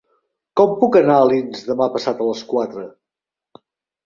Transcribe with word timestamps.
Com 0.61 0.71
puc 0.79 0.97
anar 1.01 1.17
a 1.17 1.25
Alins 1.25 1.67
demà 1.67 1.89
passat 1.97 2.25
a 2.25 2.31
les 2.31 2.43
quatre? 2.55 2.89